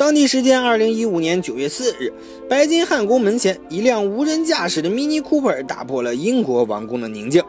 [0.00, 2.10] 当地时间二零一五年九月四日，
[2.48, 7.44] 白金汉宫门前，一辆无人驾驶的 Mini Cooper 打破了英国王宫的宁静。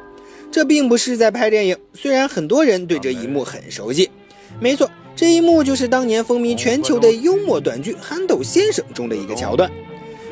[0.51, 4.11] 这并不是在拍电影，虽然很多人对这一幕很熟悉。
[4.59, 9.71] 没错，这一幕就是当年风靡全球的幽默短剧《憨豆先生》中的一个桥段。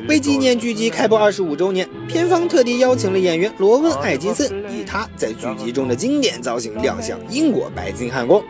[0.06, 8.44] 为纪念剧集开播二十五周年，片方特地邀请了演员罗温·艾金森，以他在剧集中的经典造型亮相英国白金汉宫。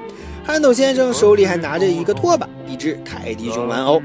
[0.45, 4.03] 憨豆先生手里还拿着一个拖把，一只泰迪熊玩偶。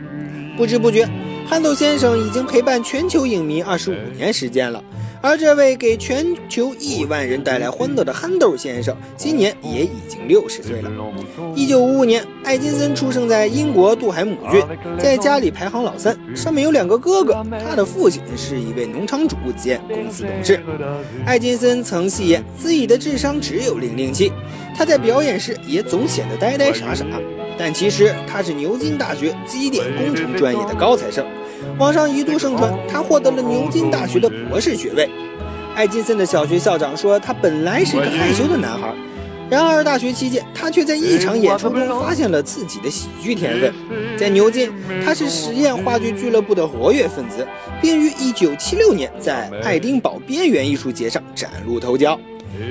[0.58, 1.08] 不知不觉，
[1.48, 4.84] 憨豆先生已经陪伴全球影迷二十五年时间了。
[5.25, 10.92] 而这位给全球亿万人带来欢乐的憨豆先生，今年也已经六十岁了。
[11.56, 14.64] 一九五五年，艾金森出生在英国杜海姆郡，
[15.00, 17.43] 在家里排行老三，上面有两个哥哥。
[17.68, 20.64] 他的父亲是一位农场主兼公司董事。
[21.26, 24.32] 艾金森曾戏言自己的智商只有零零七，
[24.78, 27.04] 他在表演时也总显得呆呆傻傻，
[27.57, 31.26] 但其实他是牛津大学机电工程专业的高材生。
[31.77, 35.09] 网上一度盛传他获得了牛津大学的博士学位。
[35.75, 38.94] 艾金森的小学校长说，他本来是一个害羞的男孩，
[39.50, 43.73] 然而大学期间，他却在一场演出中发现了自己的喜剧天分。
[44.17, 44.72] 在牛津，
[45.03, 47.45] 他是实验话剧俱乐部的活跃分子，
[47.81, 52.19] 并于1976年在爱丁堡边缘艺术节上崭露头角。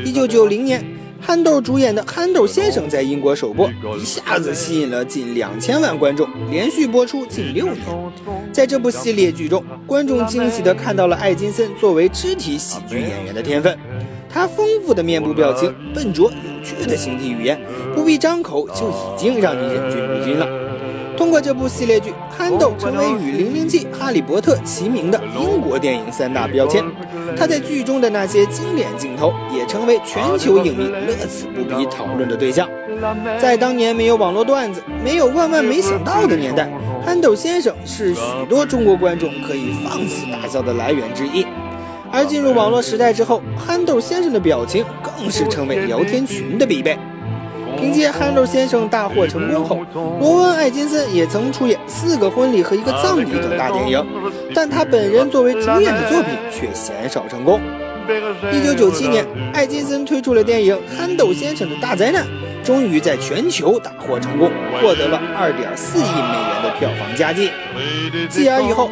[0.04, 0.93] 1990年。
[1.26, 7.80] 憨豆主演的《憨豆先生》在英国首播，一下子吸引了近两千万观众，连续播出近六年。
[8.52, 13.74] 在这部系列剧中，观众惊喜地看到了艾金森作为肢体喜剧演员的天分。
[14.28, 17.58] 他丰富的面部表情、笨拙有趣的形体语言，
[17.94, 20.46] 不必张口就已经让你忍俊不禁了。
[21.16, 26.84] 通过这部系列剧，憨豆成为与《零零七》《哈利波特》齐名的英国电影三大标签。
[27.36, 32.68] 他在剧中的那些经典镜头，也成为全球影迷乐此不疲讨论的对象。
[33.40, 36.70] 在当年没有网络段子、没有万万没想到的年代，
[37.04, 41.44] 憨豆先生是许多中国观众可以放肆大笑的来源之一。
[42.12, 46.96] 而进入网络时代之后，憨豆先生的表情更是成为聊天群的必备。
[47.78, 49.78] 凭借《憨豆先生》大获成功后，
[50.20, 54.04] 罗恩·艾金森也曾出演《四个婚礼和一个葬礼》等大电影，
[54.54, 57.60] 但他本人作为主演的作品却鲜少成功。
[58.52, 62.22] 1997年，艾金森推出了电影《憨豆先生的大灾难》，
[62.62, 67.50] 终于在全球大获成功，获得了2.4亿美元的票房佳绩。
[68.28, 68.90] 继而以后，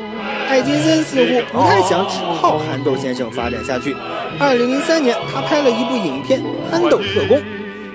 [0.49, 3.95] 艾金森似乎不太想只靠《憨豆先生》发展下去。
[4.39, 7.37] 2003年，他拍了一部影片《憨豆特工》。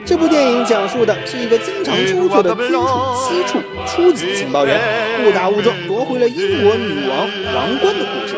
[0.08, 2.80] 这部电影讲述的是一个经常出错的军处
[3.14, 4.80] 七处初级情报员，
[5.26, 7.20] 误打误撞夺回了英国女王
[7.54, 8.34] 王冠的故事。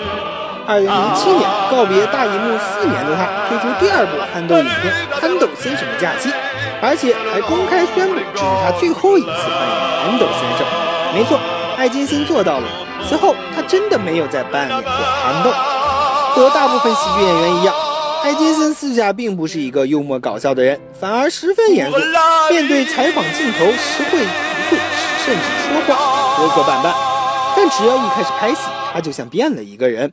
[0.65, 4.91] 二零零七年告别大荧幕四年的他，推出第二部憨豆影片
[5.21, 6.29] 《憨豆先生的假期》，
[6.81, 9.77] 而且还公开宣布这是他最后一次扮演
[10.09, 10.65] 憨豆先生。
[11.13, 11.39] 没错，
[11.77, 12.65] 艾金森做到了。
[13.07, 15.51] 此后他真的没有再扮演过憨豆。
[16.33, 17.75] 和大部分喜剧演员一样。
[18.23, 21.97] 艾金森私下并不是一个幽默搞笑的人，反而十分严肃。
[22.49, 24.25] 面对采访镜头时会局
[24.69, 24.75] 促，
[25.25, 26.93] 甚至说话磕磕绊绊。
[27.55, 30.11] 但只要一开始拍戏，他就像变了一个人。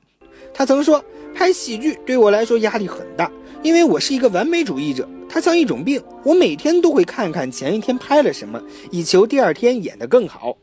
[0.54, 3.30] 他曾说：“拍喜剧对我来说压力很大，
[3.62, 5.06] 因为我是一个完美主义者。
[5.28, 10.56] 它像一种病，我每天都会看看前一天拍了什么，以求第二天演得更好。”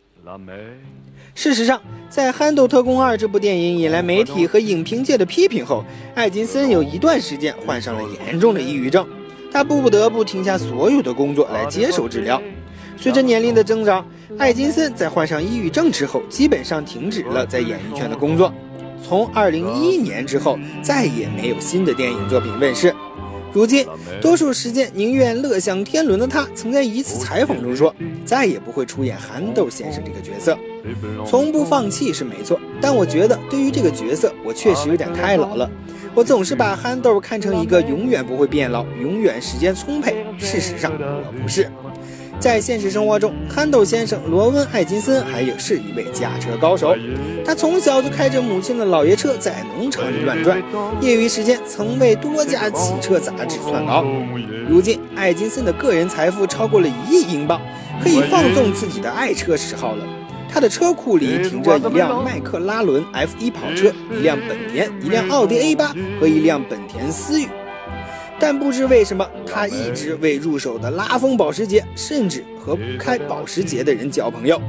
[1.35, 5.83] 事实上，在《憨豆特工二》这部电影引来媒体和影评界的批评后，
[6.15, 9.05] 艾金森有一段时间患上了严重的抑郁症，
[9.51, 12.41] 他不得不停下所有的工作来接受治疗。
[12.97, 14.05] 随着年龄的增长，
[14.37, 18.53] 艾金森在患上抑郁症之后，基本上停止了在演艺圈的工作。
[19.05, 22.93] 从2011年之后，再也没有新的电影作品问世。
[23.51, 23.85] 如今，
[24.21, 30.57] 多数时间宁愿乐享天伦的他，曾在一次采访中说：“再也不会出演憨豆先生这个角色。”
[31.25, 35.69] 从不放弃是没错，但我觉得对于这个角色，我确实有点太老了。
[36.15, 40.25] 我总是把憨豆看成一个永远不会变老、永远时间充沛。
[40.37, 41.67] 事实上，我不是。
[42.39, 46.93] 在现实生活中，憨豆先生罗温·艾金森还有是一位驾车高手。
[47.45, 50.61] 他从小就开着母亲的老爷车在农场里乱转，
[50.99, 54.03] 业余时间曾为多家汽车杂志撰稿。
[54.67, 57.61] 如今，艾金森的个人财富超过了一亿英镑，
[58.03, 60.03] 可以放纵自己的爱车嗜好了。
[60.53, 67.47] 他的车库里停着一辆迈克拉伦 F1 跑车，一辆本田，一辆奥迪 A8 和一辆本田思域。
[68.39, 74.61] 但不知为什么，他一直未入手的拉风保时捷，甚至和开保时捷的人交朋友。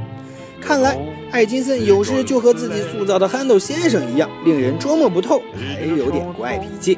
[0.59, 0.97] 看来，
[1.31, 5.41] 艾金森有时就和自己塑造的憨豆先生一样，令人捉摸不透，
[5.75, 6.97] 还有点怪脾气。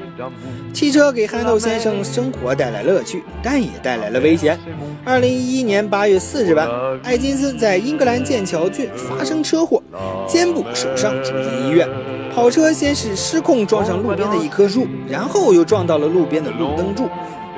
[0.73, 4.59] 汽车给憨豆先生生活带来乐趣，但也带来了危险。
[5.03, 6.69] 二零一一年八月四日晚，
[7.01, 9.81] 艾金森在英格兰剑桥郡发生车祸，
[10.27, 11.87] 肩部受伤住进医院。
[12.35, 17.09] 跑车先是失控撞上路边的一棵树，然后又撞到了路边的路灯柱，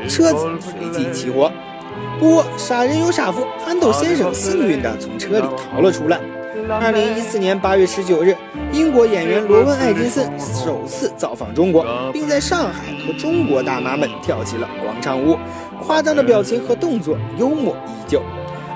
[0.07, 1.51] 车子随即起火。
[2.18, 6.19] 不过傻人有傻福，憨豆先生幸运地从车里逃了出来。
[6.71, 8.36] 二零一四年八月十九日，
[8.71, 11.83] 英国演员罗温·艾金森首次造访中国，
[12.13, 15.36] 并在上海和中国大妈们跳起了广场舞，
[15.81, 18.21] 夸张的表情和动作，幽默依旧。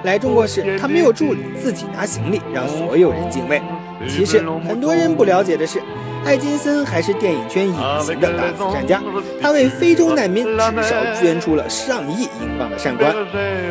[0.03, 3.61] 来中国时，他没有助理，自己拿行李，让所有人敬畏。
[4.09, 5.79] 其实很多人不了解的是，
[6.25, 9.01] 艾金森还是电影圈隐形的大慈善家，
[9.39, 13.15] 他为非洲难民至少捐出了上亿英镑的善款。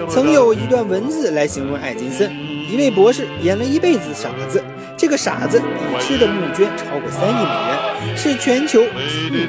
[0.09, 2.31] 曾有一段文字来形容艾金森：
[2.73, 4.65] 一位博士演了一辈子傻子，
[4.97, 8.89] 这个傻子已知的募捐超过三亿美元，是全球募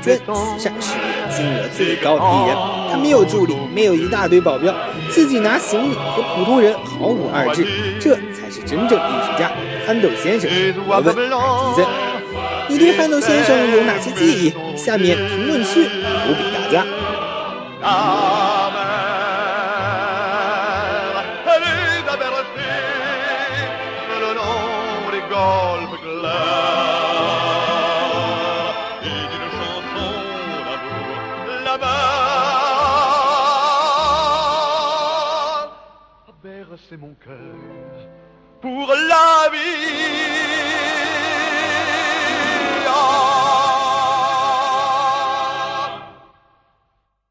[0.01, 2.57] 捐慈善事业金额最高的艺人。
[2.91, 4.75] 他没有助理，没有一大堆保镖，
[5.09, 7.65] 自己拿行李和普通人毫无二致，
[7.97, 9.53] 这才是真正艺术家。
[9.87, 10.51] 憨豆先生，
[10.85, 11.29] 我问艾
[11.63, 11.87] 金森，
[12.67, 14.53] 你对憨豆先生有哪些记忆？
[14.75, 16.85] 下面评论区留给大家。
[36.97, 37.35] Mon cœur
[38.61, 40.32] pour la vie.